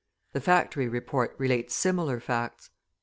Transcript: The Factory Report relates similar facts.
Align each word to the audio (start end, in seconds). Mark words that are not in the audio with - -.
The 0.33 0.41
Factory 0.41 0.87
Report 0.87 1.35
relates 1.37 1.75
similar 1.75 2.19
facts. 2.19 2.71